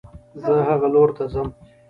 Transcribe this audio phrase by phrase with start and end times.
[0.43, 1.47] زه هغه لور ته ځم